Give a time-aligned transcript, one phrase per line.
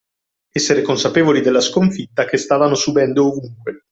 [0.51, 3.85] Essere consapevoli della sconfitta che stavano subendo ovunque